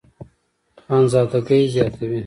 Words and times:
خانزادګۍ 0.85 1.61
زياتوي 1.73 2.19